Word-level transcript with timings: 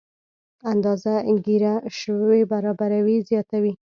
اندازه 0.71 1.13
ګیره 1.45 1.73
شوې 1.99 2.41
برابري 2.51 3.17
زیاتوي. 3.29 3.73